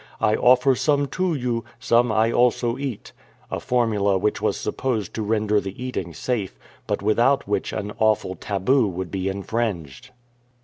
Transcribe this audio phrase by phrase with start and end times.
[0.19, 5.13] I offer some to you; some I also eat *"— a formula which was supposed
[5.13, 10.09] to render the eating safe, but without which an awful tahu would be infringed.